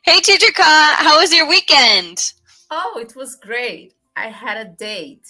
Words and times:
Hey, 0.00 0.20
Teacher 0.20 0.52
Ka, 0.52 0.96
how 0.98 1.18
was 1.18 1.34
your 1.34 1.46
weekend? 1.46 2.32
Oh, 2.70 2.98
it 2.98 3.14
was 3.14 3.36
great. 3.36 3.92
I 4.16 4.28
had 4.28 4.56
a 4.56 4.64
date. 4.64 5.28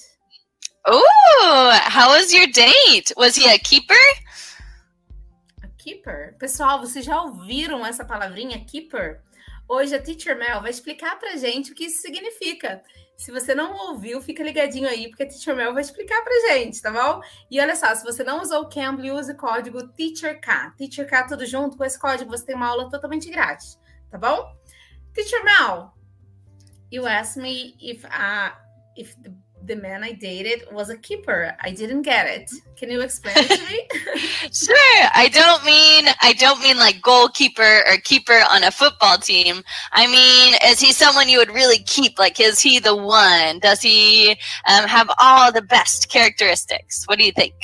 Oh, 0.86 1.80
how 1.82 2.10
was 2.10 2.32
your 2.32 2.46
date? 2.46 3.12
Was 3.16 3.34
he 3.34 3.52
a 3.52 3.58
keeper? 3.58 3.96
A 5.64 5.68
keeper? 5.78 6.36
Pessoal, 6.38 6.78
vocês 6.78 7.04
já 7.04 7.20
ouviram 7.20 7.84
essa 7.84 8.04
palavrinha 8.04 8.64
keeper? 8.64 9.20
Hoje 9.68 9.96
a 9.96 10.02
Teacher 10.02 10.38
Mel 10.38 10.60
vai 10.60 10.70
explicar 10.70 11.18
pra 11.18 11.36
gente 11.36 11.72
o 11.72 11.74
que 11.74 11.86
isso 11.86 12.00
significa. 12.00 12.82
Se 13.16 13.32
você 13.32 13.54
não 13.54 13.74
ouviu, 13.88 14.20
fica 14.20 14.42
ligadinho 14.42 14.88
aí, 14.88 15.08
porque 15.08 15.24
a 15.24 15.28
Teacher 15.28 15.56
Mel 15.56 15.72
vai 15.72 15.82
explicar 15.82 16.22
pra 16.22 16.54
gente, 16.54 16.80
tá 16.80 16.90
bom? 16.90 17.20
E 17.50 17.60
olha 17.60 17.74
só, 17.74 17.94
se 17.94 18.04
você 18.04 18.22
não 18.22 18.42
usou 18.42 18.62
o 18.62 18.68
Cambly, 18.68 19.10
use 19.10 19.32
o 19.32 19.36
código 19.36 19.88
TEACHERK. 19.88 20.76
TEACHERK 20.76 21.28
tudo 21.28 21.46
junto, 21.46 21.76
com 21.76 21.84
esse 21.84 21.98
código 21.98 22.30
você 22.30 22.46
tem 22.46 22.54
uma 22.54 22.68
aula 22.68 22.90
totalmente 22.90 23.30
grátis, 23.30 23.78
tá 24.12 24.20
bom? 24.20 24.54
Teacher 25.14 25.42
Mel, 25.44 25.94
you 26.90 27.06
asked 27.06 27.36
me 27.36 27.76
if 27.80 28.04
uh, 28.04 28.50
if 28.96 29.20
the 29.22 29.32
the 29.64 29.76
man 29.76 30.02
I 30.02 30.12
dated 30.12 30.64
was 30.72 30.90
a 30.90 30.96
keeper. 30.96 31.54
I 31.60 31.70
didn't 31.70 32.02
get 32.02 32.26
it. 32.26 32.50
Can 32.76 32.90
you 32.90 33.00
explain 33.00 33.36
it 33.38 33.48
to 33.48 33.72
me? 33.72 33.88
sure. 34.52 35.08
I 35.14 35.28
don't 35.32 35.64
mean 35.64 36.12
I 36.20 36.32
don't 36.32 36.60
mean 36.60 36.78
like 36.78 37.00
goalkeeper 37.00 37.82
or 37.86 37.96
keeper 37.98 38.40
on 38.50 38.64
a 38.64 38.70
football 38.70 39.18
team. 39.18 39.62
I 39.92 40.06
mean, 40.06 40.54
is 40.64 40.80
he 40.80 40.92
someone 40.92 41.28
you 41.28 41.38
would 41.38 41.52
really 41.52 41.78
keep? 41.78 42.18
Like, 42.18 42.40
is 42.40 42.60
he 42.60 42.78
the 42.78 42.96
one? 42.96 43.60
Does 43.60 43.80
he 43.80 44.32
um, 44.66 44.86
have 44.86 45.10
all 45.20 45.52
the 45.52 45.62
best 45.62 46.08
characteristics? 46.08 47.04
What 47.06 47.18
do 47.18 47.24
you 47.24 47.32
think? 47.32 47.54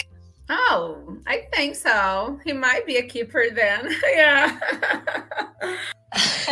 Oh, 0.50 1.18
I 1.26 1.46
think 1.52 1.74
so. 1.74 2.38
He 2.44 2.52
might 2.52 2.86
be 2.86 2.96
a 2.96 3.02
keeper 3.02 3.46
then. 3.50 3.90
yeah. 4.14 4.58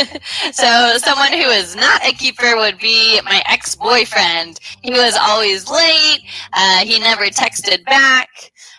so 0.53 0.99
someone 0.99 1.33
who 1.33 1.49
is 1.51 1.77
not 1.77 2.07
a 2.07 2.13
keeper 2.13 2.57
would 2.57 2.79
be 2.79 3.21
my 3.25 3.43
ex-boyfriend. 3.47 4.59
He 4.83 4.93
was 4.93 5.16
always 5.21 5.71
late. 5.71 6.21
Uh, 6.53 6.85
he 6.85 6.99
never 6.99 7.25
texted 7.27 7.85
back, 7.85 8.29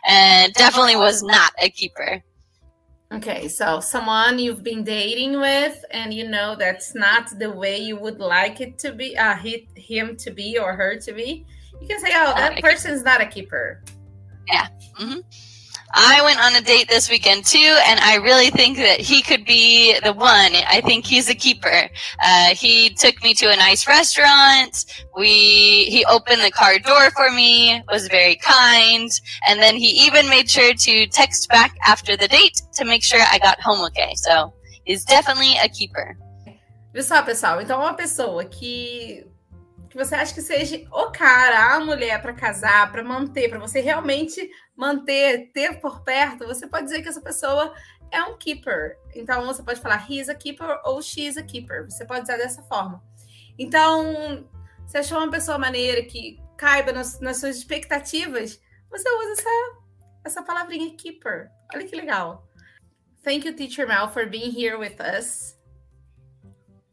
and 0.07 0.53
definitely 0.53 0.95
was 0.95 1.23
not 1.23 1.51
a 1.61 1.69
keeper. 1.69 2.23
Okay, 3.13 3.47
so 3.47 3.79
someone 3.79 4.37
you've 4.37 4.63
been 4.63 4.83
dating 4.83 5.39
with, 5.39 5.83
and 5.91 6.13
you 6.13 6.27
know 6.27 6.55
that's 6.55 6.93
not 6.93 7.39
the 7.39 7.49
way 7.49 7.77
you 7.77 7.95
would 7.95 8.19
like 8.19 8.59
it 8.59 8.77
to 8.79 8.91
be, 8.91 9.17
uh, 9.17 9.35
him 9.35 10.17
to 10.17 10.31
be 10.31 10.57
or 10.57 10.73
her 10.73 10.97
to 10.97 11.13
be. 11.13 11.45
You 11.79 11.87
can 11.87 11.99
say, 11.99 12.11
"Oh, 12.13 12.33
that 12.35 12.61
person's 12.61 13.03
not 13.03 13.21
a 13.21 13.25
keeper." 13.25 13.81
Yeah. 14.47 14.67
Mm-hmm. 14.99 15.19
I 15.93 16.21
went 16.23 16.39
on 16.39 16.55
a 16.55 16.61
date 16.61 16.89
this 16.89 17.09
weekend 17.09 17.45
too, 17.45 17.77
and 17.85 17.99
I 18.01 18.15
really 18.15 18.49
think 18.49 18.77
that 18.77 18.99
he 18.99 19.21
could 19.21 19.45
be 19.45 19.97
the 20.03 20.13
one. 20.13 20.51
I 20.67 20.81
think 20.85 21.05
he's 21.05 21.29
a 21.29 21.35
keeper. 21.35 21.89
Uh, 22.23 22.55
he 22.55 22.89
took 22.89 23.21
me 23.23 23.33
to 23.35 23.47
a 23.51 23.55
nice 23.55 23.87
restaurant. 23.87 24.85
We 25.15 25.85
he 25.85 26.05
opened 26.05 26.41
the 26.41 26.51
car 26.51 26.77
door 26.79 27.11
for 27.11 27.31
me, 27.31 27.81
was 27.91 28.07
very 28.09 28.35
kind, 28.35 29.09
and 29.47 29.61
then 29.61 29.75
he 29.75 29.87
even 30.05 30.29
made 30.29 30.49
sure 30.49 30.73
to 30.73 31.07
text 31.07 31.49
back 31.49 31.77
after 31.85 32.17
the 32.17 32.27
date 32.27 32.61
to 32.73 32.85
make 32.85 33.03
sure 33.03 33.21
I 33.21 33.39
got 33.39 33.59
home 33.61 33.83
okay. 33.85 34.13
So 34.15 34.53
he's 34.83 35.05
definitely 35.05 35.55
a 35.63 35.69
keeper. 35.69 36.17
Viu 36.93 37.03
pessoal? 37.23 37.61
Então, 37.61 37.79
uma 37.79 37.93
pessoa 37.93 38.43
que 38.43 39.23
que 39.97 40.05
você 40.05 40.13
acha 40.13 40.33
que 40.33 40.41
seja 40.41 40.87
o 40.91 41.11
cara, 41.11 41.73
a 41.75 41.79
mulher 41.79 42.21
para 42.21 42.33
casar, 42.33 42.91
para 42.91 43.03
manter, 43.03 43.49
para 43.49 43.57
você 43.57 43.81
realmente 43.81 44.49
manter, 44.75 45.51
ter 45.51 45.81
por 45.81 46.03
perto, 46.03 46.45
você 46.45 46.67
pode 46.67 46.85
dizer 46.85 47.01
que 47.01 47.09
essa 47.09 47.19
pessoa 47.19 47.73
é 48.11 48.21
um 48.21 48.37
keeper. 48.37 48.95
Então 49.15 49.45
você 49.47 49.63
pode 49.63 49.81
falar 49.81 50.05
he's 50.09 50.29
a 50.29 50.35
keeper 50.35 50.79
ou 50.85 51.01
she's 51.01 51.35
a 51.35 51.43
keeper. 51.43 51.85
Você 51.85 52.05
pode 52.05 52.21
dizer 52.21 52.37
dessa 52.37 52.61
forma. 52.63 53.03
Então, 53.57 54.47
você 54.85 54.99
achou 54.99 55.17
uma 55.17 55.31
pessoa 55.31 55.57
maneira 55.57 56.03
que 56.03 56.39
caiba 56.55 56.91
nas, 56.91 57.19
nas 57.19 57.37
suas 57.37 57.57
expectativas, 57.57 58.61
você 58.89 59.09
usa 59.09 59.31
essa, 59.31 59.77
essa 60.25 60.43
palavrinha 60.43 60.95
keeper. 60.95 61.49
Olha 61.73 61.87
que 61.87 61.95
legal. 61.95 62.47
Thank 63.23 63.47
you, 63.47 63.55
Teacher 63.55 63.87
Mel, 63.87 64.09
for 64.09 64.27
being 64.27 64.51
here 64.51 64.77
with 64.77 65.01
us. 65.01 65.56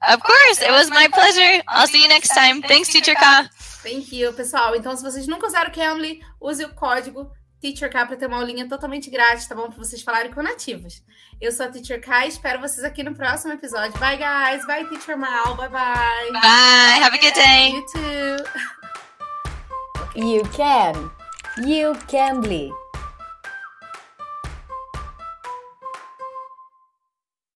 Of 0.08 0.22
course, 0.22 0.62
it 0.62 0.70
was 0.70 0.90
my 0.90 1.08
pleasure. 1.08 1.62
I'll 1.68 1.86
see 1.86 2.02
you 2.02 2.08
next 2.08 2.28
time. 2.34 2.62
Thanks, 2.62 2.88
Teacher 2.88 3.14
K. 3.14 3.48
Thank 3.82 4.12
you, 4.14 4.32
pessoal. 4.32 4.74
Então, 4.74 4.96
se 4.96 5.02
vocês 5.02 5.26
nunca 5.26 5.46
usaram 5.46 5.70
o 5.70 5.72
Cambly, 5.72 6.20
use 6.40 6.64
o 6.64 6.74
código 6.74 7.30
Teacher 7.60 7.90
K 7.90 8.06
para 8.06 8.16
ter 8.16 8.26
uma 8.26 8.36
aulinha 8.36 8.68
totalmente 8.68 9.08
grátis, 9.08 9.46
tá 9.46 9.54
bom? 9.54 9.68
Para 9.68 9.78
vocês 9.78 10.02
falarem 10.02 10.30
com 10.32 10.42
nativos. 10.42 11.02
Eu 11.40 11.50
sou 11.50 11.64
a 11.66 11.70
Teacher 11.70 12.00
K 12.00 12.26
e 12.26 12.28
espero 12.28 12.60
vocês 12.60 12.84
aqui 12.84 13.02
no 13.02 13.14
próximo 13.14 13.54
episódio. 13.54 13.98
Bye, 13.98 14.18
guys. 14.18 14.66
Bye, 14.66 14.86
Teacher 14.88 15.16
Mal. 15.16 15.54
Bye, 15.56 15.68
bye. 15.68 16.30
Bye. 16.32 17.02
Have 17.02 17.14
a 17.14 17.18
good 17.18 17.34
day. 17.34 17.72
You 17.72 17.86
too. 17.86 18.44
You 20.14 20.42
can. 20.52 21.10
You 21.66 21.94
can 22.06 22.40
be. 22.42 22.83